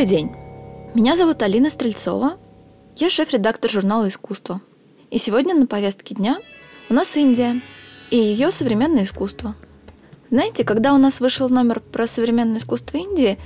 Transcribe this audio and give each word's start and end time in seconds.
Добрый 0.00 0.16
день! 0.16 0.30
Меня 0.94 1.14
зовут 1.14 1.42
Алина 1.42 1.68
Стрельцова. 1.68 2.38
Я 2.96 3.10
шеф-редактор 3.10 3.70
журнала 3.70 4.08
«Искусство». 4.08 4.62
И 5.10 5.18
сегодня 5.18 5.54
на 5.54 5.66
повестке 5.66 6.14
дня 6.14 6.38
у 6.88 6.94
нас 6.94 7.18
Индия 7.18 7.60
и 8.10 8.16
ее 8.16 8.50
современное 8.50 9.02
искусство. 9.02 9.54
Знаете, 10.30 10.64
когда 10.64 10.94
у 10.94 10.96
нас 10.96 11.20
вышел 11.20 11.50
номер 11.50 11.80
про 11.80 12.06
современное 12.06 12.60
искусство 12.60 12.96
Индии, 12.96 13.36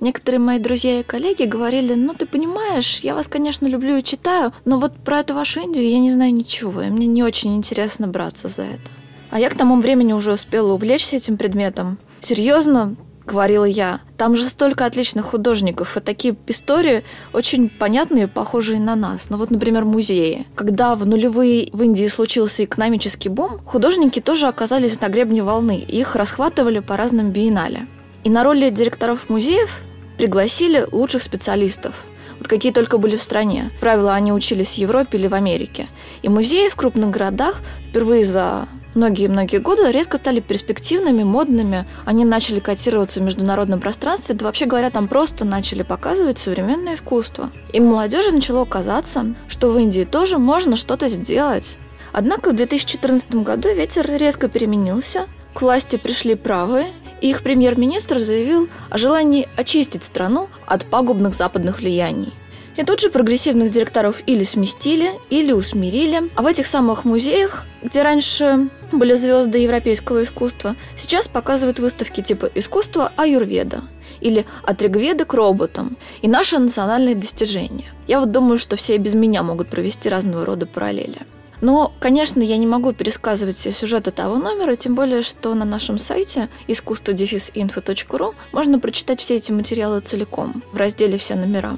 некоторые 0.00 0.40
мои 0.40 0.58
друзья 0.58 0.98
и 0.98 1.04
коллеги 1.04 1.44
говорили, 1.44 1.94
ну 1.94 2.12
ты 2.12 2.26
понимаешь, 2.26 3.02
я 3.04 3.14
вас, 3.14 3.28
конечно, 3.28 3.68
люблю 3.68 3.96
и 3.96 4.02
читаю, 4.02 4.52
но 4.64 4.80
вот 4.80 4.96
про 4.96 5.20
эту 5.20 5.34
вашу 5.34 5.60
Индию 5.60 5.88
я 5.88 6.00
не 6.00 6.10
знаю 6.10 6.34
ничего, 6.34 6.82
и 6.82 6.90
мне 6.90 7.06
не 7.06 7.22
очень 7.22 7.54
интересно 7.54 8.08
браться 8.08 8.48
за 8.48 8.62
это. 8.62 8.90
А 9.30 9.38
я 9.38 9.48
к 9.48 9.56
тому 9.56 9.80
времени 9.80 10.12
уже 10.12 10.32
успела 10.32 10.72
увлечься 10.72 11.14
этим 11.14 11.36
предметом. 11.36 11.98
Серьезно, 12.18 12.96
говорила 13.30 13.64
я. 13.64 14.00
Там 14.16 14.36
же 14.36 14.44
столько 14.44 14.86
отличных 14.86 15.26
художников, 15.26 15.96
и 15.96 16.00
такие 16.00 16.36
истории 16.46 17.04
очень 17.32 17.68
понятные, 17.68 18.28
похожие 18.28 18.80
на 18.80 18.96
нас. 18.96 19.30
Ну 19.30 19.36
вот, 19.36 19.50
например, 19.50 19.84
музеи. 19.84 20.46
Когда 20.54 20.94
в 20.94 21.06
нулевые 21.06 21.70
в 21.72 21.82
Индии 21.82 22.08
случился 22.08 22.64
экономический 22.64 23.28
бум, 23.28 23.60
художники 23.64 24.20
тоже 24.20 24.46
оказались 24.46 25.00
на 25.00 25.08
гребне 25.08 25.42
волны, 25.42 25.78
их 25.78 26.16
расхватывали 26.16 26.80
по 26.80 26.96
разным 26.96 27.30
биеннале. 27.30 27.86
И 28.24 28.30
на 28.30 28.44
роли 28.44 28.70
директоров 28.70 29.30
музеев 29.30 29.82
пригласили 30.18 30.86
лучших 30.92 31.22
специалистов 31.22 32.04
вот 32.40 32.48
какие 32.48 32.72
только 32.72 32.96
были 32.96 33.16
в 33.16 33.22
стране. 33.22 33.70
Правила 33.80 34.14
они 34.14 34.32
учились 34.32 34.74
в 34.74 34.78
Европе 34.78 35.18
или 35.18 35.28
в 35.28 35.34
Америке. 35.34 35.86
И 36.22 36.28
музеи 36.28 36.70
в 36.70 36.74
крупных 36.74 37.10
городах 37.10 37.60
впервые 37.90 38.24
за 38.24 38.66
многие-многие 38.94 39.58
годы 39.58 39.90
резко 39.90 40.16
стали 40.16 40.40
перспективными, 40.40 41.22
модными. 41.22 41.86
Они 42.04 42.24
начали 42.24 42.60
котироваться 42.60 43.20
в 43.20 43.22
международном 43.22 43.80
пространстве, 43.80 44.34
да 44.34 44.46
вообще 44.46 44.66
говоря, 44.66 44.90
там 44.90 45.08
просто 45.08 45.44
начали 45.44 45.82
показывать 45.82 46.38
современное 46.38 46.94
искусство. 46.94 47.50
И 47.72 47.80
молодежи 47.80 48.32
начало 48.32 48.64
казаться, 48.64 49.34
что 49.48 49.70
в 49.70 49.78
Индии 49.78 50.04
тоже 50.04 50.38
можно 50.38 50.76
что-то 50.76 51.08
сделать. 51.08 51.78
Однако 52.12 52.50
в 52.50 52.56
2014 52.56 53.36
году 53.36 53.68
ветер 53.74 54.10
резко 54.10 54.48
переменился, 54.48 55.26
к 55.54 55.62
власти 55.62 55.96
пришли 55.96 56.34
правые, 56.34 56.88
и 57.20 57.30
их 57.30 57.42
премьер-министр 57.42 58.18
заявил 58.18 58.68
о 58.88 58.98
желании 58.98 59.48
очистить 59.56 60.04
страну 60.04 60.48
от 60.66 60.86
пагубных 60.86 61.34
западных 61.34 61.80
влияний. 61.80 62.32
И 62.76 62.84
тут 62.84 63.00
же 63.00 63.10
прогрессивных 63.10 63.70
директоров 63.70 64.22
или 64.26 64.44
сместили, 64.44 65.10
или 65.28 65.52
усмирили. 65.52 66.30
А 66.34 66.42
в 66.42 66.46
этих 66.46 66.66
самых 66.66 67.04
музеях, 67.04 67.64
где 67.82 68.02
раньше 68.02 68.68
были 68.92 69.14
звезды 69.14 69.58
европейского 69.58 70.22
искусства, 70.22 70.76
сейчас 70.96 71.28
показывают 71.28 71.78
выставки 71.78 72.22
типа 72.22 72.50
«Искусство 72.54 73.12
аюрведа» 73.16 73.82
или 74.20 74.46
«От 74.62 74.82
ригведы 74.82 75.24
к 75.24 75.34
роботам» 75.34 75.96
и 76.22 76.28
наши 76.28 76.58
национальные 76.58 77.14
достижения. 77.14 77.92
Я 78.06 78.20
вот 78.20 78.32
думаю, 78.32 78.58
что 78.58 78.76
все 78.76 78.96
без 78.98 79.14
меня 79.14 79.42
могут 79.42 79.68
провести 79.68 80.08
разного 80.08 80.44
рода 80.44 80.66
параллели. 80.66 81.18
Но, 81.60 81.92
конечно, 82.00 82.40
я 82.40 82.56
не 82.56 82.66
могу 82.66 82.92
пересказывать 82.92 83.56
все 83.56 83.70
сюжеты 83.70 84.10
того 84.10 84.36
номера, 84.36 84.76
тем 84.76 84.94
более, 84.94 85.22
что 85.22 85.52
на 85.54 85.64
нашем 85.64 85.98
сайте 85.98 86.48
искусство-info.ru 86.68 88.34
можно 88.52 88.78
прочитать 88.78 89.20
все 89.20 89.36
эти 89.36 89.52
материалы 89.52 90.00
целиком 90.00 90.62
в 90.72 90.76
разделе 90.76 91.18
«Все 91.18 91.34
номера». 91.34 91.76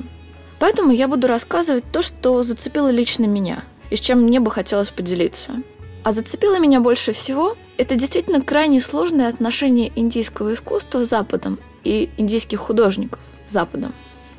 Поэтому 0.62 0.92
я 0.92 1.08
буду 1.08 1.26
рассказывать 1.26 1.82
то, 1.90 2.02
что 2.02 2.40
зацепило 2.44 2.88
лично 2.88 3.24
меня 3.24 3.64
и 3.90 3.96
с 3.96 4.00
чем 4.00 4.22
мне 4.22 4.38
бы 4.38 4.48
хотелось 4.48 4.90
поделиться. 4.90 5.54
А 6.04 6.12
зацепило 6.12 6.60
меня 6.60 6.78
больше 6.78 7.10
всего 7.10 7.56
это 7.78 7.96
действительно 7.96 8.40
крайне 8.40 8.80
сложное 8.80 9.28
отношение 9.28 9.90
индийского 9.96 10.54
искусства 10.54 11.04
с 11.04 11.08
Западом 11.08 11.58
и 11.82 12.10
индийских 12.16 12.60
художников 12.60 13.18
с 13.48 13.52
Западом. 13.54 13.92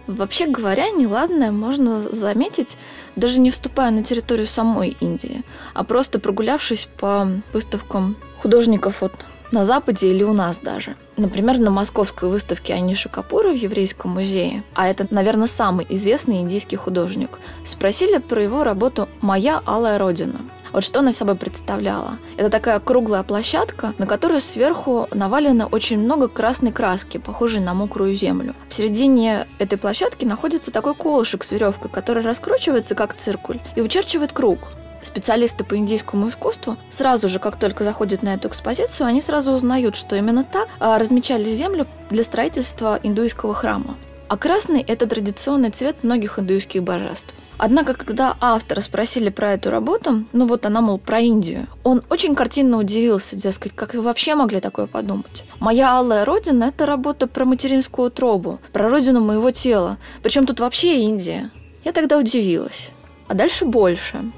Вообще 0.07 0.47
говоря, 0.47 0.91
неладное 0.91 1.51
можно 1.51 1.99
заметить, 1.99 2.77
даже 3.17 3.41
не 3.41 3.51
вступая 3.51 3.91
на 3.91 4.01
территорию 4.01 4.47
самой 4.47 4.95
Индии, 5.01 5.43
а 5.73 5.83
просто 5.83 6.19
прогулявшись 6.19 6.87
по 7.01 7.27
выставкам 7.51 8.15
художников 8.41 9.03
от 9.03 9.25
на 9.53 9.65
Западе 9.65 10.09
или 10.09 10.23
у 10.23 10.33
нас 10.33 10.59
даже. 10.59 10.95
Например, 11.15 11.59
на 11.59 11.69
московской 11.69 12.27
выставке 12.27 12.73
Аниши 12.73 13.07
Капура 13.07 13.49
в 13.49 13.55
Еврейском 13.55 14.11
музее, 14.11 14.63
а 14.73 14.87
это, 14.87 15.07
наверное, 15.11 15.47
самый 15.47 15.85
известный 15.89 16.41
индийский 16.41 16.75
художник, 16.75 17.39
спросили 17.63 18.17
про 18.17 18.41
его 18.41 18.63
работу 18.63 19.07
«Моя 19.21 19.61
алая 19.65 19.99
родина». 19.99 20.39
Вот 20.71 20.83
что 20.83 21.01
она 21.01 21.13
собой 21.13 21.35
представляла? 21.35 22.17
Это 22.35 22.49
такая 22.49 22.79
круглая 22.79 23.21
площадка, 23.21 23.93
на 23.99 24.07
которой 24.07 24.41
сверху 24.41 25.07
навалено 25.13 25.67
очень 25.67 25.99
много 25.99 26.27
красной 26.27 26.71
краски, 26.71 27.19
похожей 27.19 27.61
на 27.61 27.75
мокрую 27.75 28.15
землю. 28.15 28.55
В 28.69 28.73
середине 28.73 29.45
этой 29.59 29.77
площадки 29.77 30.25
находится 30.25 30.71
такой 30.71 30.95
колышек 30.95 31.43
с 31.43 31.51
веревкой, 31.51 31.91
который 31.91 32.23
раскручивается 32.23 32.95
как 32.95 33.13
циркуль 33.13 33.59
и 33.75 33.81
вычерчивает 33.81 34.33
круг 34.33 34.71
специалисты 35.07 35.63
по 35.63 35.75
индийскому 35.77 36.29
искусству 36.29 36.77
сразу 36.89 37.27
же, 37.27 37.39
как 37.39 37.57
только 37.57 37.83
заходят 37.83 38.23
на 38.23 38.33
эту 38.33 38.47
экспозицию, 38.47 39.07
они 39.07 39.21
сразу 39.21 39.51
узнают, 39.51 39.95
что 39.95 40.15
именно 40.15 40.43
так 40.43 40.67
а, 40.79 40.97
размечали 40.97 41.49
землю 41.49 41.87
для 42.09 42.23
строительства 42.23 42.99
индуистского 43.01 43.53
храма. 43.53 43.95
А 44.27 44.37
красный– 44.37 44.81
это 44.87 45.05
традиционный 45.05 45.69
цвет 45.69 46.03
многих 46.03 46.39
индуистских 46.39 46.81
божеств. 46.83 47.35
Однако, 47.57 47.93
когда 47.93 48.35
автора 48.41 48.81
спросили 48.81 49.29
про 49.29 49.53
эту 49.53 49.69
работу, 49.69 50.25
ну 50.33 50.45
вот 50.45 50.65
она, 50.65 50.81
мол, 50.81 50.97
про 50.97 51.19
Индию, 51.19 51.67
он 51.83 52.01
очень 52.09 52.35
картинно 52.35 52.77
удивился, 52.77 53.35
дескать, 53.35 53.73
как 53.75 53.93
вы 53.93 54.01
вообще 54.01 54.35
могли 54.35 54.59
такое 54.59 54.87
подумать? 54.87 55.45
«Моя 55.59 55.97
алая 55.97 56.25
родина»– 56.25 56.63
это 56.75 56.85
работа 56.85 57.27
про 57.27 57.45
материнскую 57.45 58.07
утробу, 58.07 58.59
про 58.71 58.89
родину 58.89 59.21
моего 59.21 59.51
тела. 59.51 59.97
Причем 60.23 60.45
тут 60.45 60.59
вообще 60.59 60.99
Индия. 61.01 61.51
Я 61.83 61.91
тогда 61.91 62.17
удивилась. 62.17 62.91
А 63.27 63.35
дальше 63.35 63.65
больше. 63.65 64.31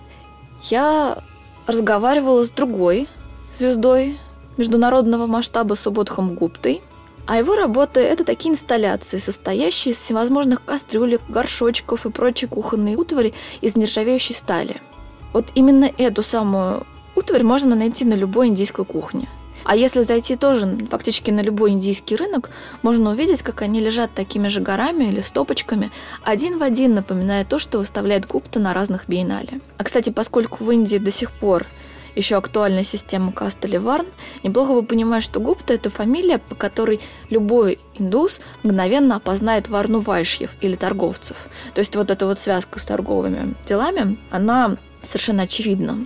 Я 0.69 1.17
разговаривала 1.67 2.43
с 2.43 2.51
другой 2.51 3.07
звездой 3.53 4.17
международного 4.57 5.27
масштаба 5.27 5.75
Субботхом 5.75 6.33
Гуптой– 6.33 6.81
а 7.27 7.37
его 7.37 7.55
работы– 7.55 7.99
это 8.01 8.23
такие 8.23 8.51
инсталляции, 8.51 9.17
состоящие 9.17 9.93
из 9.93 9.97
всевозможных 9.99 10.63
кастрюлек, 10.63 11.21
горшочков 11.27 12.05
и 12.05 12.11
прочей 12.11 12.45
кухонной 12.45 12.95
утвари 12.95 13.33
из 13.61 13.75
нержавеющей 13.75 14.35
стали. 14.35 14.79
Вот 15.33 15.47
именно 15.55 15.91
эту 15.97 16.21
самую 16.21 16.85
утварь 17.15 17.43
можно 17.43 17.75
найти 17.75 18.05
на 18.05 18.13
любой 18.13 18.47
индийской 18.47 18.85
кухне. 18.85 19.27
А 19.65 19.75
если 19.75 20.01
зайти 20.01 20.35
тоже 20.35 20.77
фактически 20.89 21.31
на 21.31 21.41
любой 21.41 21.71
индийский 21.71 22.15
рынок, 22.15 22.51
можно 22.83 23.09
увидеть, 23.09 23.41
как 23.41 23.63
они 23.63 23.79
лежат 23.79 24.13
такими 24.13 24.47
же 24.47 24.61
горами 24.61 25.05
или 25.05 25.21
стопочками, 25.21 25.91
один 26.23 26.59
в 26.59 26.63
один 26.63 26.93
напоминая 26.93 27.43
то, 27.45 27.57
что 27.57 27.79
выставляет 27.79 28.27
Гупта 28.27 28.59
на 28.59 28.75
разных 28.75 29.09
биеннале. 29.09 29.59
А, 29.77 29.83
кстати, 29.83 30.11
поскольку 30.11 30.63
в 30.63 30.71
Индии 30.71 30.97
до 30.97 31.09
сих 31.09 31.31
пор 31.31 31.65
еще 32.15 32.37
актуальная 32.37 32.83
система 32.83 33.31
каста 33.31 33.67
Леварн, 33.67 34.05
неплохо 34.43 34.73
бы 34.73 34.83
понимать, 34.83 35.23
что 35.23 35.39
Гупта– 35.39 35.73
это 35.75 35.89
фамилия, 35.89 36.37
по 36.37 36.53
которой 36.53 37.01
любой 37.31 37.79
индус 37.95 38.41
мгновенно 38.61 39.15
опознает 39.15 39.67
Варну 39.67 39.99
Вайшьев 39.99 40.51
или 40.61 40.75
торговцев. 40.75 41.47
То 41.73 41.79
есть 41.79 41.95
вот 41.95 42.11
эта 42.11 42.27
вот 42.27 42.39
связка 42.39 42.77
с 42.77 42.85
торговыми 42.85 43.55
делами, 43.65 44.17
она 44.29 44.77
совершенно 45.03 45.43
очевидна 45.43 46.05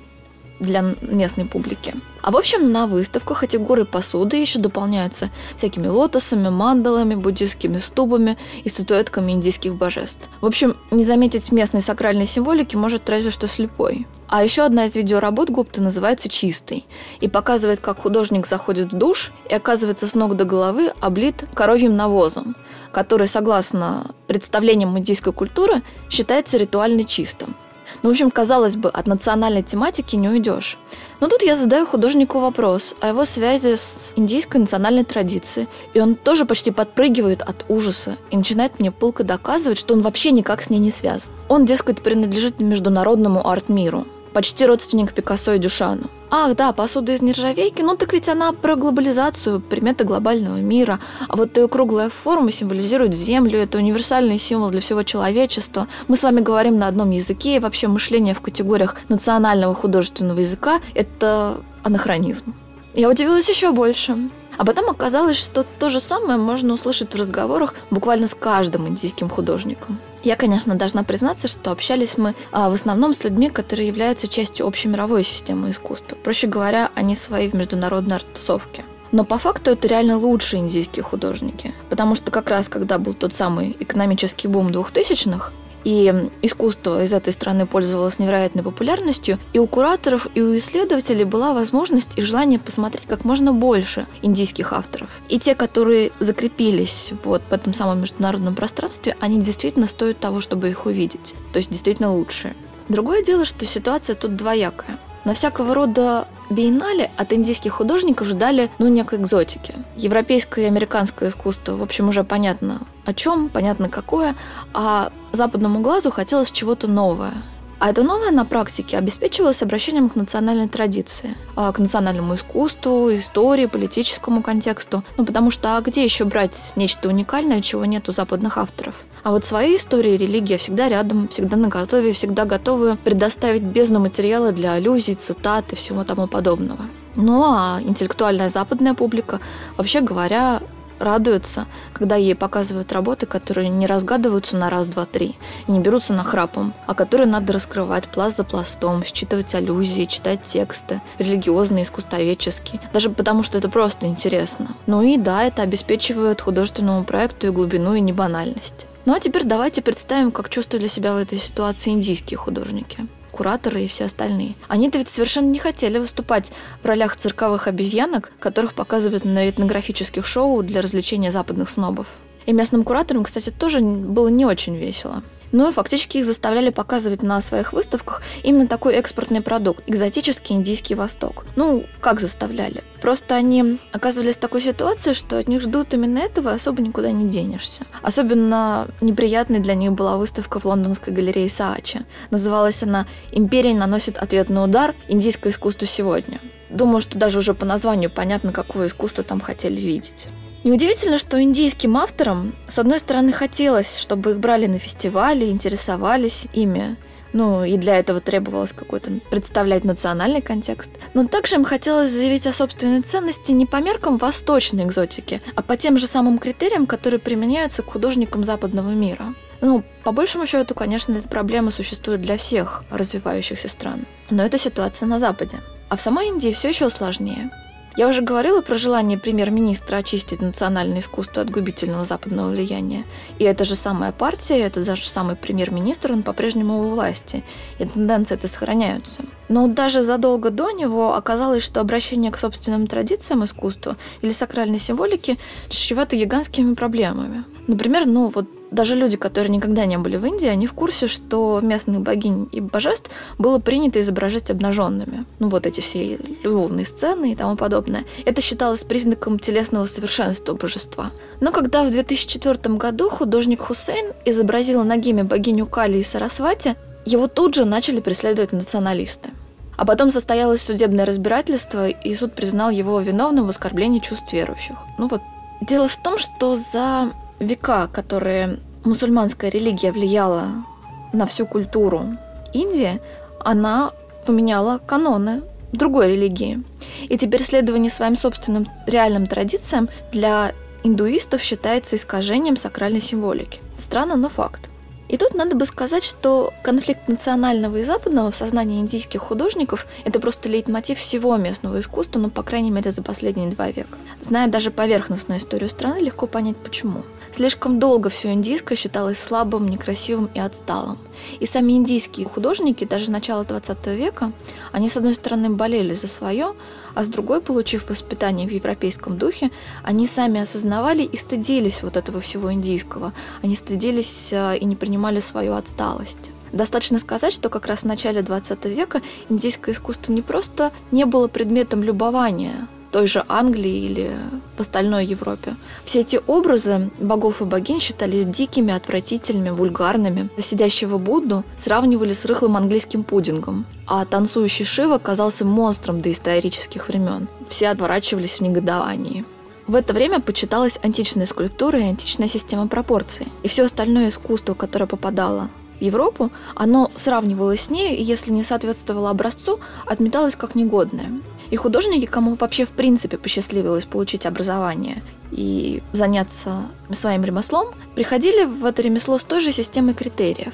для 0.60 0.84
местной 1.02 1.46
публики. 1.46 1.96
А 2.22 2.32
в 2.32 2.38
общем, 2.38 2.72
на 2.72 2.86
выставках 2.86 3.44
эти 3.44 3.58
горы 3.58 3.86
посуды 3.86 4.38
еще 4.38 4.60
дополняются 4.60 5.30
всякими 5.56 5.88
лотосами, 5.88 6.50
мандалами, 6.50 7.16
буддийскими 7.16 7.78
стубами 7.78 8.38
и 8.64 8.70
статуэтками 8.70 9.32
индийских 9.32 9.76
божеств. 9.76 10.30
В 10.42 10.46
общем, 10.46 10.76
не 10.92 11.04
заметить 11.04 11.52
местной 11.52 11.82
сакральной 11.82 12.26
символики 12.26 12.76
может 12.76 13.10
разве 13.10 13.32
что 13.32 13.48
слепой. 13.48 14.06
А 14.28 14.44
еще 14.44 14.64
одна 14.64 14.86
из 14.86 14.96
видеоработ 14.96 15.50
Гупты 15.50 15.82
называется 15.82 16.30
«Чистый» 16.30 16.86
и 17.20 17.28
показывает, 17.28 17.80
как 17.80 18.00
художник 18.00 18.46
заходит 18.46 18.94
в 18.94 18.98
душ 18.98 19.32
и 19.50 19.56
оказывается 19.56 20.06
с 20.06 20.14
ног 20.14 20.36
до 20.36 20.44
головы 20.46 20.94
облит 21.00 21.46
коровьим 21.56 21.96
навозом, 21.96 22.56
который, 22.92 23.28
согласно 23.28 24.06
представлениям 24.28 24.98
индийской 25.00 25.34
культуры, 25.34 25.82
считается 26.10 26.58
ритуально 26.58 27.06
чистым. 27.06 27.56
Ну, 28.02 28.10
в 28.10 28.12
общем, 28.12 28.32
казалось 28.32 28.76
бы, 28.76 28.90
от 28.90 29.08
национальной 29.08 29.64
тематики 29.64 30.16
не 30.16 30.30
уйдешь. 30.30 30.78
Но 31.20 31.28
тут 31.28 31.42
я 31.42 31.56
задаю 31.56 31.86
художнику 31.86 32.40
вопрос 32.40 32.96
о 33.02 33.10
его 33.10 33.26
связи 33.26 33.76
с 33.76 34.14
индийской 34.16 34.62
национальной 34.62 35.04
традицией, 35.04 35.68
и 35.94 36.00
он 36.00 36.16
тоже 36.16 36.46
почти 36.46 36.72
подпрыгивает 36.72 37.42
от 37.42 37.66
ужаса 37.68 38.18
и 38.32 38.38
начинает 38.38 38.80
мне 38.80 38.92
пылко 38.92 39.24
доказывать, 39.24 39.78
что 39.78 39.94
он 39.94 40.02
вообще 40.02 40.32
никак 40.32 40.62
с 40.62 40.70
ней 40.70 40.80
не 40.80 40.92
связан. 40.92 41.32
Он, 41.50 41.66
дескать, 41.66 42.02
принадлежит 42.02 42.60
международному 42.60 43.46
арт-миру– 43.48 44.06
почти 44.34 44.66
родственник 44.66 45.14
Пикассо 45.14 45.54
и 45.54 45.60
Дюшану. 45.60 46.10
Ах, 46.32 46.56
да, 46.56 46.74
посуда 46.74 47.12
из 47.14 47.22
нержавейки, 47.24 47.82
ну 47.82 47.96
так 47.96 48.14
ведь 48.14 48.30
она 48.30 48.52
про 48.52 48.76
глобализацию, 48.76 49.60
примета 49.60 50.04
глобального 50.04 50.58
мира. 50.58 51.00
А 51.28 51.36
вот 51.36 51.58
ее 51.58 51.68
круглая 51.68 52.10
форма 52.10 52.52
символизирует 52.52 53.16
Землю, 53.16 53.60
это 53.60 53.80
универсальный 53.80 54.38
символ 54.38 54.70
для 54.70 54.82
всего 54.82 55.02
человечества. 55.04 55.88
Мы 56.08 56.18
с 56.18 56.24
вами 56.24 56.42
говорим 56.42 56.78
на 56.78 56.88
одном 56.88 57.10
языке, 57.10 57.56
и 57.56 57.60
вообще 57.60 57.88
мышление 57.88 58.36
в 58.36 58.42
категориях 58.42 58.96
национального 59.10 59.74
художественного 59.74 60.40
языка– 60.40 60.82
это 60.94 61.62
анахронизм. 61.84 62.54
Я 62.94 63.10
удивилась 63.10 63.50
еще 63.50 63.72
больше. 63.72 64.18
А 64.58 64.66
потом 64.66 64.90
оказалось, 64.90 65.38
что 65.38 65.66
то 65.80 65.90
же 65.90 66.02
самое 66.02 66.38
можно 66.38 66.74
услышать 66.74 67.14
в 67.14 67.18
разговорах 67.18 67.74
буквально 67.92 68.28
с 68.28 68.36
каждым 68.36 68.90
индийским 68.90 69.30
художником. 69.30 69.98
Я, 70.24 70.36
конечно, 70.36 70.76
должна 70.76 71.04
признаться, 71.04 71.48
что 71.48 71.72
общались 71.72 72.18
мы 72.18 72.36
а, 72.52 72.70
в 72.70 72.74
основном 72.74 73.14
с 73.14 73.24
людьми, 73.24 73.50
которые 73.50 73.88
являются 73.88 74.28
частью 74.28 74.68
общемировой 74.68 75.24
системы 75.24 75.72
искусства. 75.72 76.18
Проще 76.22 76.48
говоря, 76.48 76.92
они 76.96 77.16
свои 77.16 77.48
в 77.48 77.54
международной 77.54 78.18
артусовке. 78.18 78.84
Но 79.12 79.24
по 79.24 79.38
факту 79.38 79.72
это 79.72 79.88
реально 79.88 80.18
лучшие 80.18 80.62
индийские 80.62 81.04
художники. 81.04 81.74
Потому 81.90 82.16
что 82.16 82.32
как 82.32 82.50
раз 82.50 82.70
когда 82.70 82.98
был 82.98 83.14
тот 83.14 83.34
самый 83.34 83.76
экономический 83.80 84.48
бум 84.48 84.72
двухтысячных, 84.72 85.52
и 85.90 86.30
искусство 86.44 87.04
из 87.04 87.14
этой 87.14 87.34
страны 87.34 87.66
пользовалось 87.66 88.20
невероятной 88.20 88.62
популярностью, 88.62 89.40
и 89.54 89.60
у 89.60 89.66
кураторов, 89.66 90.28
и 90.36 90.42
у 90.42 90.56
исследователей 90.56 91.24
была 91.24 91.52
возможность 91.52 92.12
и 92.16 92.22
желание 92.22 92.60
посмотреть 92.60 93.08
как 93.08 93.26
можно 93.26 93.54
больше 93.54 94.06
индийских 94.22 94.72
авторов. 94.72 95.10
И 95.30 95.40
те, 95.40 95.56
которые 95.56 96.12
закрепились 96.20 97.14
вот 97.24 97.42
в 97.50 97.54
этом 97.54 97.74
самом 97.74 98.02
международном 98.02 98.54
пространстве, 98.54 99.18
они 99.20 99.42
действительно 99.42 99.88
стоят 99.88 100.20
того, 100.20 100.42
чтобы 100.42 100.70
их 100.70 100.86
увидеть. 100.86 101.34
То 101.54 101.58
есть 101.58 101.72
действительно 101.72 102.14
лучшие. 102.14 102.56
Другое 102.88 103.24
дело, 103.24 103.46
что 103.46 103.66
ситуация 103.66 104.16
тут 104.16 104.36
двоякая. 104.36 105.00
На 105.26 105.34
всякого 105.34 105.74
рода 105.74 106.28
биеннале 106.50 107.12
от 107.18 107.34
индийских 107.34 107.74
художников 107.74 108.28
ждали, 108.28 108.70
ну, 108.80 108.88
некой 108.88 109.20
экзотики. 109.20 109.76
Европейское 109.96 110.66
и 110.66 110.68
американское 110.68 111.30
искусство, 111.30 111.76
в 111.76 111.84
общем, 111.84 112.10
уже 112.10 112.24
понятно 112.24 112.82
о 113.06 113.14
чем, 113.14 113.50
понятно 113.50 113.90
какое, 113.90 114.36
а 114.74 115.12
западному 115.32 115.82
глазу 115.82 116.12
хотелось 116.12 116.52
чего-то 116.52 116.90
новое. 116.90 117.34
А 117.80 117.90
это 117.90 118.04
новое 118.04 118.32
на 118.32 118.44
практике 118.44 118.98
обеспечивалось 118.98 119.64
обращением 119.64 120.10
к 120.10 120.16
национальной 120.16 120.68
традиции, 120.68 121.34
а, 121.56 121.72
к 121.72 121.80
национальному 121.80 122.36
искусству, 122.36 123.10
истории, 123.16 123.68
политическому 123.68 124.44
контексту. 124.44 125.02
Ну, 125.16 125.26
потому 125.26 125.50
что 125.50 125.78
а 125.78 125.82
где 125.82 126.04
еще 126.04 126.26
брать 126.26 126.74
нечто 126.76 127.08
уникальное, 127.08 127.62
чего 127.62 127.86
нет 127.86 128.10
у 128.10 128.12
западных 128.12 128.58
авторов? 128.58 128.96
А 129.24 129.32
вот 129.32 129.46
свои 129.46 129.76
истории 129.76 130.18
религия 130.18 130.58
всегда 130.58 130.88
рядом, 130.88 131.28
всегда 131.28 131.58
наготове, 131.58 132.14
всегда 132.14 132.46
готовы 132.46 132.96
предоставить 132.96 133.64
бездну 133.64 134.00
материала 134.00 134.52
для 134.52 134.74
аллюзий, 134.74 135.16
цитат 135.16 135.74
и 135.74 135.76
всего 135.76 136.04
тому 136.04 136.28
подобного. 136.28 136.86
Ну 137.16 137.44
а 137.44 137.80
интеллектуальная 137.82 138.50
западная 138.50 138.94
публика, 138.94 139.40
вообще 139.78 140.02
говоря, 140.02 140.62
радуется, 141.00 141.68
когда 141.94 142.16
ей 142.16 142.36
показывают 142.36 142.92
работы, 142.92 143.26
которые 143.26 143.70
не 143.70 143.88
разгадываются 143.88 144.58
на 144.58 144.70
раз, 144.70 144.88
два, 144.88 145.06
три 145.06 145.36
и 145.68 145.72
не 145.72 145.80
берутся 145.80 146.14
на 146.14 146.24
храпом, 146.24 146.74
а 146.88 146.94
которые 146.94 147.28
надо 147.28 147.54
раскрывать 147.54 148.08
пласт 148.08 148.38
за 148.38 148.44
пластом, 148.44 149.04
считывать 149.04 149.56
аллюзии, 149.56 150.06
читать 150.06 150.44
тексты, 150.44 151.02
религиозные, 151.18 151.84
искусствоведческие, 151.84 152.82
даже 152.94 153.10
потому 153.10 153.44
что 153.44 153.58
это 153.58 153.70
просто 153.70 154.08
интересно. 154.08 154.76
Ну 154.88 155.02
и 155.02 155.18
да, 155.18 155.44
это 155.44 155.62
обеспечивает 155.62 156.42
художественному 156.42 157.04
проекту 157.04 157.48
и 157.48 157.52
глубину, 157.52 157.94
и 157.96 158.02
небанальность. 158.02 158.88
Ну 159.06 159.14
а 159.14 159.20
теперь 159.20 159.44
давайте 159.44 159.82
представим, 159.82 160.32
как 160.32 160.50
чувствовали 160.50 160.88
себя 160.88 161.14
в 161.14 161.18
этой 161.18 161.40
ситуации 161.40 161.92
индийские 161.92 162.38
художники 162.38 163.08
кураторы 163.40 163.84
и 163.84 163.88
все 163.88 164.04
остальные. 164.04 164.56
Они-то 164.68 164.98
ведь 164.98 165.08
совершенно 165.08 165.48
не 165.50 165.60
хотели 165.60 165.98
выступать 165.98 166.52
в 166.84 166.86
ролях 166.86 167.16
цирковых 167.16 167.70
обезьянок, 167.70 168.34
которых 168.38 168.74
показывают 168.74 169.24
на 169.24 169.50
этнографических 169.50 170.26
шоу 170.26 170.62
для 170.62 170.82
развлечения 170.82 171.32
западных 171.32 171.70
снобов. 171.70 172.08
И 172.48 172.52
местным 172.52 172.84
кураторам, 172.84 173.24
кстати, 173.24 173.50
тоже 173.50 173.80
было 173.80 174.28
не 174.28 174.46
очень 174.46 174.76
весело. 174.76 175.24
Ну 175.52 175.70
и 175.70 175.74
фактически 175.74 176.18
их 176.18 176.26
заставляли 176.26 176.70
показывать 176.70 177.24
на 177.24 177.42
своих 177.42 177.74
выставках 177.74 178.22
именно 178.44 178.68
такой 178.68 178.96
экспортный 178.96 179.42
продукт– 179.42 179.84
экзотический 179.88 180.56
индийский 180.56 180.96
Восток. 180.96 181.46
Ну, 181.56 181.86
как 182.02 182.20
заставляли? 182.20 182.84
Просто 183.02 183.36
они 183.36 183.80
оказывались 183.92 184.36
в 184.36 184.40
такой 184.40 184.62
ситуации, 184.62 185.14
что 185.14 185.38
от 185.38 185.48
них 185.48 185.62
ждут 185.62 185.94
именно 185.94 186.20
этого, 186.20 186.50
и 186.50 186.56
особо 186.56 186.82
никуда 186.82 187.12
не 187.12 187.28
денешься. 187.28 187.84
Особенно 188.02 188.88
неприятной 189.02 189.60
для 189.60 189.74
них 189.74 189.94
была 189.94 190.18
выставка 190.18 190.60
в 190.60 190.66
лондонской 190.66 191.14
галерее 191.14 191.50
Саачи. 191.50 192.06
Называлась 192.30 192.84
она 192.84 193.08
«Империя 193.32 193.74
наносит 193.74 194.18
ответный 194.18 194.64
удар. 194.64 194.94
Индийское 195.08 195.52
искусство 195.52 195.88
сегодня». 195.88 196.40
Думаю, 196.70 197.02
что 197.02 197.18
даже 197.18 197.40
уже 197.40 197.56
по 197.56 197.66
названию 197.66 198.12
понятно, 198.12 198.52
какое 198.52 198.88
искусство 198.88 199.24
там 199.24 199.42
хотели 199.42 199.80
видеть. 199.80 200.28
Неудивительно, 200.64 201.18
что 201.18 201.42
индийским 201.42 201.96
авторам, 201.98 202.54
с 202.68 202.80
одной 202.80 203.00
стороны, 203.00 203.32
хотелось, 203.32 203.98
чтобы 203.98 204.32
их 204.32 204.40
брали 204.40 204.68
на 204.68 204.78
фестивали, 204.78 205.46
интересовались 205.46 206.48
ими, 206.54 206.98
ну, 207.32 207.64
и 207.64 207.78
для 207.78 207.98
этого 207.98 208.22
требовалось 208.22 208.74
какой-то 208.74 209.12
представлять 209.30 209.84
национальный 209.84 210.42
контекст. 210.42 210.90
Но 211.14 211.28
также 211.28 211.56
им 211.56 211.64
хотелось 211.64 212.12
заявить 212.12 212.48
о 212.48 212.54
собственной 212.54 213.02
ценности 213.02 213.52
не 213.52 213.66
по 213.66 213.78
меркам 213.82 214.18
восточной 214.18 214.84
экзотики, 214.84 215.42
а 215.56 215.62
по 215.62 215.78
тем 215.78 215.98
же 215.98 216.08
самым 216.08 216.40
критериям, 216.40 216.86
которые 216.88 217.20
применяются 217.20 217.84
к 217.84 217.92
художникам 217.92 218.44
западного 218.44 218.90
мира. 218.90 219.26
Ну, 219.62 219.84
по 220.04 220.12
большему 220.12 220.46
счету, 220.46 220.74
конечно, 220.74 221.14
эта 221.14 221.28
проблема 221.28 221.72
существует 221.72 222.22
для 222.22 222.38
всех 222.38 222.84
развивающихся 222.90 223.68
стран. 223.68 224.06
Но 224.30 224.44
это 224.44 224.58
ситуация 224.58 225.06
на 225.06 225.20
Западе. 225.20 225.58
А 225.90 225.98
в 225.98 226.02
самой 226.02 226.30
Индии 226.30 226.54
все 226.54 226.70
еще 226.70 226.90
сложнее. 226.90 227.52
Я 228.00 228.08
уже 228.08 228.22
говорила 228.22 228.62
про 228.62 228.78
желание 228.78 229.18
премьер-министра 229.18 229.98
очистить 229.98 230.40
национальное 230.40 231.00
искусство 231.02 231.44
от 231.44 231.50
губительного 231.50 232.06
западного 232.06 232.50
влияния. 232.50 233.04
И 233.40 233.44
эта 233.44 233.66
же 233.66 233.76
самая 233.76 234.14
партия, 234.14 234.58
это 234.62 234.86
даже 234.86 235.06
самый 235.06 235.36
премьер-министр, 235.36 236.14
он 236.14 236.24
по-прежнему 236.24 236.80
у 236.80 236.88
власти. 236.88 237.44
И 237.78 237.84
тенденции 237.84 238.36
это 238.36 238.48
сохраняются. 238.48 239.24
Но 239.50 239.68
даже 239.68 240.02
задолго 240.02 240.50
до 240.50 240.72
него 240.72 241.14
оказалось, 241.14 241.62
что 241.62 241.82
обращение 241.82 242.32
к 242.32 242.38
собственным 242.38 242.88
традициям 242.88 243.44
искусства 243.44 243.98
или 244.22 244.32
сакральной 244.32 244.80
символике 244.80 245.36
чревато 245.68 246.16
гигантскими 246.16 246.76
проблемами. 246.76 247.44
Например, 247.70 248.08
ну 248.08 248.30
вот 248.30 248.48
даже 248.72 248.96
люди, 248.96 249.16
которые 249.16 249.52
никогда 249.52 249.86
не 249.86 250.00
были 250.00 250.18
в 250.18 250.26
Индии, 250.26 250.48
они 250.48 250.66
в 250.66 250.74
курсе, 250.74 251.06
что 251.06 251.60
местных 251.62 252.02
богинь 252.02 252.50
и 252.52 252.62
божеств 252.62 253.12
было 253.38 253.60
принято 253.60 254.02
изображать 254.02 254.50
обнаженными. 254.50 255.26
Ну 255.38 255.50
вот 255.50 255.68
эти 255.68 255.80
все 255.80 256.18
любовные 256.44 256.88
сцены 256.88 257.32
и 257.32 257.36
тому 257.36 257.56
подобное. 257.58 258.06
Это 258.26 258.42
считалось 258.42 258.84
признаком 258.84 259.38
телесного 259.38 259.86
совершенства 259.86 260.54
божества. 260.54 261.12
Но 261.42 261.52
когда 261.52 261.84
в 261.84 261.92
2004 261.92 262.76
году 262.76 263.12
художник 263.12 263.62
Хусейн 263.62 264.14
изобразил 264.26 264.84
ногими 264.84 265.22
богиню 265.22 265.68
Кали 265.68 266.00
и 266.00 266.04
Сарасвати, 266.04 266.76
его 267.06 267.28
тут 267.28 267.54
же 267.54 267.66
начали 267.66 268.00
преследовать 268.00 268.52
националисты. 268.52 269.30
А 269.78 269.86
потом 269.86 270.10
состоялось 270.10 270.64
судебное 270.64 271.06
разбирательство, 271.06 271.88
и 271.88 272.16
суд 272.16 272.34
признал 272.34 272.72
его 272.72 273.00
виновным 273.00 273.46
в 273.46 273.50
оскорблении 273.50 274.00
чувств 274.00 274.34
верующих. 274.34 274.78
Ну 274.98 275.08
вот. 275.08 275.22
Дело 275.62 275.88
в 275.88 276.02
том, 276.02 276.18
что 276.18 276.56
за 276.56 277.12
века, 277.40 277.88
которые 277.92 278.60
мусульманская 278.84 279.50
религия 279.50 279.92
влияла 279.92 280.66
на 281.14 281.26
всю 281.26 281.46
культуру 281.46 282.18
Индии, 282.54 283.00
она 283.40 283.92
поменяла 284.26 284.80
каноны 284.80 285.42
другой 285.72 286.10
религии. 286.10 286.64
И 287.08 287.18
теперь 287.18 287.42
следование 287.42 287.90
своим 287.90 288.16
собственным 288.16 288.68
реальным 288.86 289.26
традициям 289.26 289.90
для 290.12 290.54
индуистов 290.84 291.42
считается 291.42 291.96
искажением 291.96 292.56
сакральной 292.56 293.02
символики. 293.02 293.60
Странно, 293.76 294.16
но 294.16 294.30
факт. 294.30 294.69
И 295.10 295.18
тут 295.18 295.34
надо 295.34 295.56
бы 295.56 295.66
сказать, 295.66 296.04
что 296.04 296.54
конфликт 296.64 297.08
национального 297.08 297.78
и 297.78 297.84
западного 297.84 298.30
в 298.30 298.36
сознании 298.36 298.80
индийских 298.80 299.22
художников– 299.22 299.88
это 300.06 300.20
просто 300.20 300.50
лейтмотив 300.50 301.00
всего 301.00 301.36
местного 301.36 301.80
искусства, 301.80 302.20
ну, 302.20 302.30
по 302.30 302.44
крайней 302.44 302.70
мере, 302.70 302.92
за 302.92 303.02
последние 303.02 303.50
два 303.50 303.72
века. 303.72 303.98
Зная 304.22 304.48
даже 304.48 304.70
поверхностную 304.70 305.40
историю 305.40 305.70
страны, 305.72 306.00
легко 306.00 306.28
понять, 306.28 306.58
почему. 306.58 307.02
Слишком 307.32 307.80
долго 307.80 308.10
все 308.10 308.32
индийское 308.32 308.76
считалось 308.76 309.20
слабым, 309.20 309.68
некрасивым 309.68 310.30
и 310.36 310.40
отсталым. 310.40 311.00
И 311.40 311.46
сами 311.48 311.74
индийские 311.74 312.28
художники, 312.28 312.86
даже 312.86 313.10
начала 313.10 313.44
20 313.44 313.88
века, 313.88 314.32
они, 314.72 314.90
с 314.90 314.98
одной 314.98 315.16
стороны, 315.16 315.50
болели 315.50 315.94
за 315.94 316.08
свое, 316.08 316.54
а 317.00 317.04
с 317.06 317.08
другой, 317.08 317.40
получив 317.40 317.90
воспитание 317.90 318.46
в 318.46 318.52
европейском 318.52 319.18
духе, 319.18 319.52
они 319.84 320.06
сами 320.06 320.42
осознавали 320.42 321.04
и 321.04 321.16
стыдились 321.16 321.82
вот 321.82 321.96
этого 321.96 322.20
всего 322.20 322.52
индийского. 322.52 323.14
Они 323.42 323.56
стыдились 323.56 324.34
э, 324.34 324.58
и 324.58 324.66
не 324.66 324.76
принимали 324.76 325.22
свою 325.22 325.54
отсталость. 325.54 326.32
Достаточно 326.52 327.00
сказать, 327.00 327.32
что 327.32 327.48
как 327.48 327.68
раз 327.68 327.84
в 327.84 327.86
начале 327.86 328.22
20 328.22 328.66
века 328.66 329.02
индийское 329.30 329.74
искусство 329.74 330.12
не 330.12 330.22
просто 330.22 330.74
не 330.92 331.06
было 331.06 331.30
предметом 331.30 331.84
любования 331.84 332.68
той 332.92 333.08
же 333.08 333.24
Англии 333.28 333.86
или 333.86 334.18
в 334.58 334.62
остальной 334.62 335.06
Европе. 335.06 335.56
Все 335.86 336.02
эти 336.02 336.20
образы 336.28 336.90
богов 337.00 337.42
и 337.42 337.46
богинь 337.46 337.80
считались 337.80 338.26
дикими, 338.26 338.74
отвратительными, 338.74 339.50
вульгарными. 339.50 340.30
Сидящего 340.40 340.98
Будду 340.98 341.44
сравнивали 341.58 342.14
с 342.14 342.26
рыхлым 342.26 342.58
английским 342.58 343.04
пудингом, 343.04 343.66
а 343.88 344.06
танцующий 344.06 344.66
Шива 344.66 344.98
казался 344.98 345.46
монстром 345.46 346.02
доисторических 346.02 346.88
времен. 346.88 347.28
Все 347.48 347.70
отворачивались 347.70 348.40
в 348.40 348.42
негодовании. 348.42 349.26
В 349.68 349.76
это 349.76 349.94
время 349.94 350.20
почиталась 350.20 350.80
античная 350.82 351.28
скульптура 351.28 351.80
и 351.80 351.84
античная 351.84 352.28
система 352.28 352.68
пропорций. 352.68 353.28
И 353.44 353.48
все 353.48 353.66
остальное 353.66 354.10
искусство, 354.10 354.56
которое 354.56 354.88
попадало 354.88 355.50
в 355.80 355.84
Европу, 355.84 356.32
оно 356.56 356.92
сравнивалось 356.96 357.62
с 357.62 357.70
ней, 357.70 357.96
и 357.96 358.04
если 358.04 358.32
не 358.32 358.44
соответствовало 358.44 359.12
образцу, 359.12 359.60
отметалось 359.86 360.36
как 360.36 360.56
негодное. 360.56 361.12
И 361.52 361.56
художники, 361.56 362.06
кому 362.06 362.36
вообще 362.36 362.66
в 362.66 362.72
принципе 362.72 363.18
посчастливилось 363.18 363.86
получить 363.86 364.26
образование 364.26 365.02
и 365.32 365.82
заняться 365.94 366.68
своим 366.92 367.24
ремеслом, 367.24 367.68
приходили 367.96 368.46
в 368.46 368.66
это 368.66 368.82
ремесло 368.82 369.18
с 369.18 369.24
той 369.24 369.42
же 369.42 369.52
системой 369.52 369.94
критериев. 369.94 370.54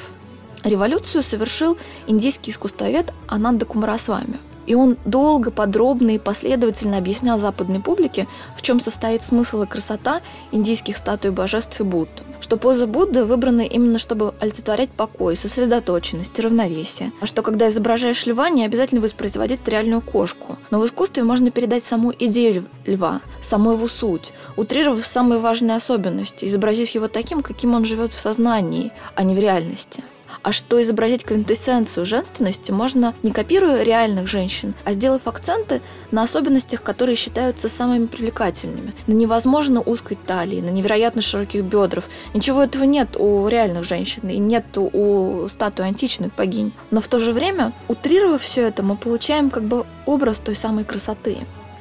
Революцию 0.64 1.24
совершил 1.24 1.78
индийский 2.08 2.52
искусствовед 2.52 3.14
Ананда 3.28 3.66
Кумарасвами– 3.66 4.40
и 4.65 4.75
он 4.75 4.98
долго, 5.05 5.51
подробно 5.51 6.12
и 6.12 6.19
последовательно 6.19 6.98
объяснял 6.98 7.38
западной 7.38 7.79
публике, 7.79 8.27
в 8.55 8.62
чем 8.62 8.79
состоит 8.79 9.24
смысл 9.24 9.63
и 9.63 9.67
красота 9.67 10.22
индийских 10.51 10.98
статуй 10.98 11.31
божеств 11.31 11.79
и 11.79 11.84
Будд. 11.84 12.10
Что 12.39 12.57
поза 12.57 12.88
Будды 12.88 13.25
выбраны 13.25 13.65
именно 13.65 14.00
чтобы 14.00 14.34
олицетворять 14.39 14.89
покой, 14.89 15.36
сосредоточенность 15.36 16.39
равновесие. 16.39 17.12
А 17.22 17.25
что 17.25 17.41
когда 17.41 17.67
изображаешь 17.67 18.25
льва, 18.25 18.50
не 18.50 18.65
обязательно 18.65 19.01
воспроизводить 19.01 19.67
реальную 19.67 20.01
кошку. 20.01 20.57
Но 20.72 20.79
в 20.79 20.86
искусстве 20.86 21.24
можно 21.24 21.51
передать 21.51 21.84
саму 21.84 22.13
идею 22.17 22.65
льва, 22.86 23.22
саму 23.41 23.72
его 23.74 23.88
суть, 23.88 24.34
утрировав 24.57 25.05
самые 25.05 25.39
важные 25.39 25.77
особенности, 25.77 26.45
изобразив 26.45 26.89
его 26.89 27.07
таким, 27.07 27.41
каким 27.41 27.74
он 27.74 27.86
живет 27.86 28.13
в 28.13 28.19
сознании, 28.19 28.91
а 29.15 29.24
не 29.24 29.36
в 29.36 29.39
реальности 29.39 30.03
а 30.46 30.52
что 30.52 30.80
изобразить 30.80 31.24
квинтэссенцию 31.24 32.06
женственности 32.06 32.72
можно 32.72 33.16
не 33.24 33.32
копируя 33.32 33.82
реальных 33.82 34.28
женщин, 34.28 34.75
а 34.86 34.94
сделав 34.94 35.28
акценты 35.28 35.82
на 36.12 36.22
особенностях, 36.22 36.84
которые 36.84 37.16
считаются 37.16 37.68
самыми 37.68 38.06
привлекательными. 38.06 38.94
На 39.08 39.14
невозможно 39.14 39.82
узкой 39.82 40.20
талии, 40.24 40.62
на 40.62 40.70
невероятно 40.70 41.24
широких 41.24 41.64
бедрах. 41.64 42.04
Ничего 42.36 42.62
этого 42.62 42.84
нет 42.84 43.18
у 43.18 43.48
реальных 43.48 43.86
женщин 43.86 44.30
и 44.30 44.38
нет 44.38 44.66
у 44.78 45.48
статуи 45.50 45.88
античных 45.88 46.36
богинь. 46.36 46.74
Но 46.92 47.02
в 47.02 47.08
то 47.08 47.18
же 47.18 47.32
время, 47.32 47.74
утрировав 47.88 48.44
все 48.44 48.68
это, 48.68 48.84
мы 48.84 48.98
получаем 48.98 49.50
как 49.50 49.64
бы 49.64 49.84
образ 50.06 50.38
той 50.38 50.56
самой 50.56 50.84
красоты, 50.84 51.40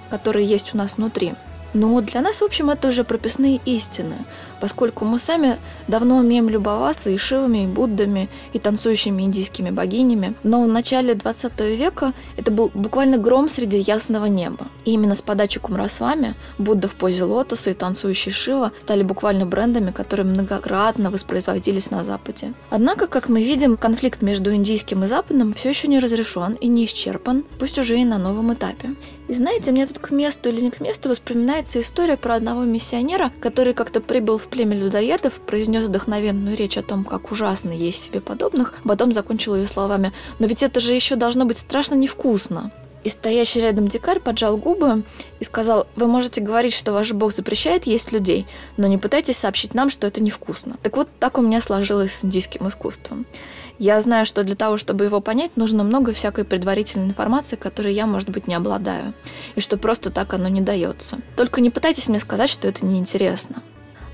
которая 0.09 0.43
есть 0.43 0.75
у 0.75 0.79
нас 0.79 0.97
внутри. 0.97 1.35
Но 1.75 2.01
для 2.01 2.21
нас, 2.21 2.41
в 2.41 2.45
общем, 2.45 2.71
это 2.71 2.89
уже 2.89 3.03
прописные 3.03 3.61
истины, 3.65 4.15
поскольку 4.61 5.05
мы 5.05 5.19
сами 5.19 5.59
давно 5.89 6.19
умеем 6.19 6.49
любоваться 6.49 7.11
и 7.11 7.17
Шивами, 7.17 7.65
и 7.65 7.67
Буддами, 7.67 8.29
и 8.53 8.61
танцующими 8.61 9.23
индийскими 9.23 9.71
богинями. 9.71 10.35
Но 10.45 10.63
в 10.63 10.69
начале 10.69 11.15
20 11.15 11.61
века 11.61 12.13
это 12.37 12.53
был 12.53 12.71
буквально 12.73 13.19
гром 13.19 13.49
среди 13.49 13.79
ясного 13.79 14.27
неба. 14.27 14.69
И 14.85 14.93
именно 14.93 15.17
с 15.17 15.23
подачи 15.23 15.59
Кумрасвами 15.59 16.35
Будда 16.59 16.87
в 16.87 16.95
позе 16.95 17.25
лотоса 17.25 17.71
и 17.71 17.75
танцующий 17.75 18.31
Шива 18.31 18.71
стали 18.79 19.03
буквально 19.03 19.45
брендами, 19.45 19.91
которые 19.91 20.27
многократно 20.27 21.11
воспроизводились 21.11 21.91
на 21.91 22.05
Западе. 22.05 22.53
Однако, 22.71 23.09
как 23.09 23.29
мы 23.29 23.43
видим, 23.43 23.77
конфликт 23.77 24.23
между 24.23 24.55
индийским 24.55 25.03
и 25.03 25.09
западным 25.09 25.53
все 25.53 25.71
еще 25.71 25.89
не 25.89 25.99
разрешен 25.99 26.53
и 26.53 26.69
не 26.69 26.85
исчерпан, 26.85 27.45
пусть 27.59 27.79
уже 27.79 27.99
и 27.99 28.05
на 28.05 28.19
новом 28.19 28.55
этапе. 28.55 28.91
И 29.27 29.33
знаете, 29.33 29.73
мне 29.73 29.87
тут 29.87 29.99
к 29.99 30.11
месту 30.11 30.51
или 30.51 30.61
не 30.61 30.71
к 30.71 30.81
месту 30.81 31.09
воспоминается 31.65 31.81
история 31.81 32.17
про 32.17 32.35
одного 32.35 32.65
миссионера, 32.65 33.33
который 33.41 33.73
как-то 33.73 34.01
прибыл 34.01 34.37
в 34.37 34.49
племя 34.49 34.77
людоедов, 34.77 35.41
произнес 35.41 35.89
вдохновенную 35.89 36.57
речь 36.57 36.77
о 36.77 36.83
том, 36.83 37.05
как 37.05 37.33
ужасно 37.33 37.71
есть 37.71 38.05
себе 38.05 38.21
подобных, 38.21 38.75
потом 38.85 39.13
закончил 39.13 39.57
ее 39.57 39.67
словами 39.67 40.13
«Но 40.39 40.47
ведь 40.47 40.63
это 40.63 40.81
же 40.81 40.93
еще 40.95 41.17
должно 41.17 41.47
быть 41.47 41.59
страшно 41.59 41.95
невкусно». 41.95 42.71
И 43.05 43.11
стоящий 43.11 43.61
рядом 43.61 43.87
дикарь 43.87 44.19
поджал 44.19 44.57
губы 44.57 45.03
и 45.39 45.45
сказал, 45.45 45.87
вы 45.95 46.07
можете 46.07 46.41
говорить, 46.41 46.73
что 46.73 46.93
ваш 46.93 47.13
бог 47.13 47.33
запрещает 47.33 47.85
есть 47.85 48.13
людей, 48.13 48.47
но 48.79 48.87
не 48.87 48.97
пытайтесь 48.97 49.37
сообщить 49.37 49.75
нам, 49.75 49.91
что 49.91 50.07
это 50.07 50.23
невкусно. 50.23 50.79
Так 50.83 50.97
вот, 50.97 51.09
так 51.21 51.39
у 51.39 51.43
меня 51.43 51.61
сложилось 51.61 52.15
с 52.15 52.25
индийским 52.25 52.67
искусством. 52.67 53.27
Я 53.79 54.01
знаю, 54.01 54.25
что 54.25 54.45
для 54.45 54.55
того, 54.55 54.79
чтобы 54.79 55.05
его 55.05 55.21
понять, 55.21 55.57
нужно 55.57 55.85
много 55.85 56.13
всякой 56.13 56.45
предварительной 56.45 57.09
информации, 57.09 57.57
которой 57.57 57.93
я, 57.93 58.07
может 58.07 58.31
быть, 58.31 58.47
не 58.47 58.55
обладаю. 58.55 59.13
И 59.57 59.61
что 59.61 59.77
просто 59.77 60.11
так 60.11 60.33
оно 60.33 60.49
не 60.49 60.61
дается. 60.61 61.19
Только 61.37 61.61
не 61.61 61.71
пытайтесь 61.71 62.09
мне 62.09 62.21
сказать, 62.21 62.49
что 62.49 62.69
это 62.69 62.87
неинтересно. 62.87 63.63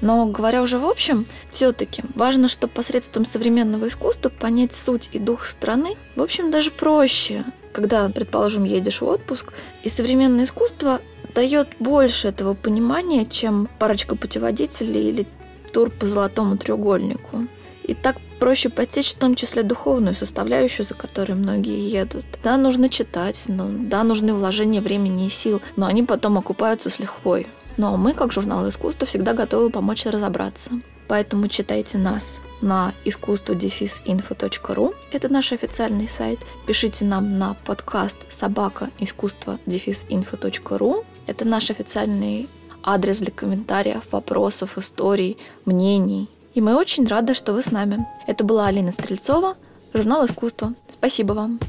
Но 0.01 0.27
говоря 0.27 0.63
уже 0.63 0.79
в 0.79 0.87
общем, 0.87 1.27
все-таки 1.51 2.03
важно, 2.15 2.49
что 2.49 2.69
посредством 2.69 3.27
современного 3.27 3.89
искусства 3.89 4.31
понять 4.31 4.75
суть 4.75 5.11
и 5.13 5.19
дух 5.19 5.45
страны, 5.45 5.95
в 6.17 6.23
общем, 6.23 6.51
даже 6.51 6.71
проще, 6.71 7.45
когда, 7.73 8.09
предположим, 8.09 8.65
едешь 8.65 9.01
в 9.01 9.07
отпуск, 9.07 9.53
и 9.83 9.89
современное 9.89 10.45
искусство 10.45 11.01
дает 11.35 11.69
больше 11.79 12.29
этого 12.29 12.55
понимания, 12.55 13.27
чем 13.27 13.69
парочка 13.79 14.17
путеводителей 14.17 15.09
или 15.09 15.27
тур 15.73 15.91
по 15.91 16.07
золотому 16.07 16.57
треугольнику. 16.57 17.47
И 17.85 17.95
так 17.95 18.17
проще 18.39 18.69
постичь 18.69 19.13
в 19.15 19.19
том 19.19 19.35
числе 19.35 19.63
духовную 19.63 20.15
составляющую, 20.15 20.87
за 20.87 20.95
которой 20.95 21.33
многие 21.33 21.89
едут. 21.89 22.25
Да, 22.43 22.57
нужно 22.57 22.89
читать, 22.89 23.45
но, 23.49 23.69
да, 23.69 24.03
нужны 24.05 24.33
вложения 24.33 24.81
времени 24.81 25.27
и 25.27 25.31
сил, 25.31 25.61
но 25.77 25.87
они 25.87 26.03
потом 26.03 26.39
окупаются 26.39 26.91
с 26.91 26.99
лихвой. 26.99 27.47
Но 27.77 27.97
мы, 27.97 28.13
как 28.15 28.33
журнал 28.33 28.69
искусства, 28.69 29.07
всегда 29.07 29.33
готовы 29.33 29.71
помочь 29.71 30.07
разобраться. 30.07 30.73
Поэтому 31.09 31.49
читайте 31.49 31.99
нас 31.99 32.41
на 32.61 32.93
искусство 33.05 33.53
info.ru. 33.53 34.95
Это 35.13 35.33
наш 35.33 35.53
официальный 35.53 36.09
сайт. 36.09 36.41
Пишите 36.67 37.05
нам 37.05 37.39
на 37.39 37.55
подкаст 37.65 38.19
собака 38.31 38.91
искусство 38.99 39.59
info.ru. 39.67 41.05
Это 41.27 41.45
наш 41.45 41.71
официальный 41.71 42.49
адрес 42.83 43.19
для 43.19 43.31
комментариев, 43.31 44.03
вопросов, 44.13 44.79
историй, 44.79 45.37
мнений. 45.65 46.29
И 46.55 46.61
мы 46.61 46.77
очень 46.77 47.07
рады, 47.07 47.35
что 47.35 47.53
вы 47.53 47.63
с 47.63 47.71
нами. 47.71 48.07
Это 48.27 48.45
была 48.45 48.67
Алина 48.67 48.93
Стрельцова, 48.93 49.57
журнал 49.95 50.27
искусства. 50.27 50.75
Спасибо 50.89 51.33
вам. 51.35 51.61